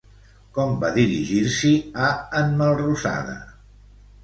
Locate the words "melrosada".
2.65-3.39